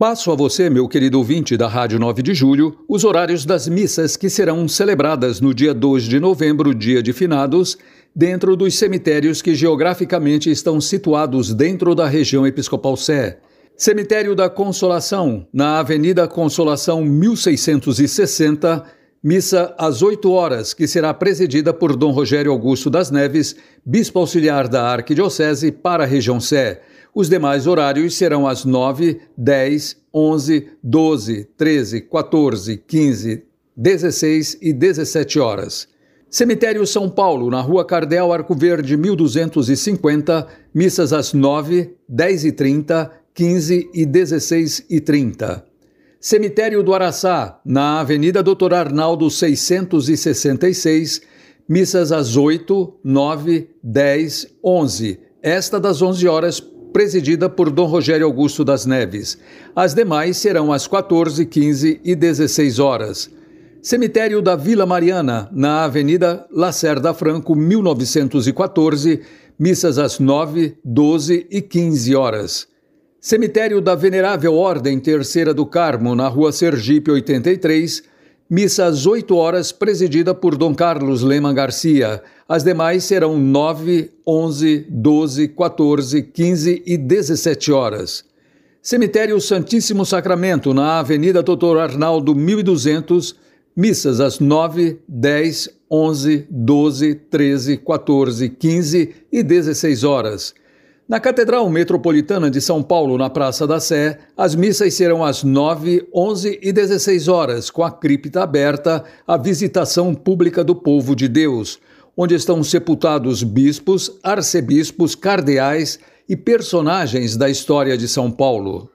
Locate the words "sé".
12.96-13.40, 26.40-26.80, 103.80-104.16